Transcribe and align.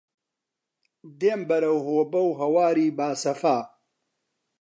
دێم 1.19 1.41
بەرەو 1.49 1.77
هۆبە 1.87 2.21
و 2.25 2.37
هەواری 2.41 2.95
باسەفا 2.97 3.57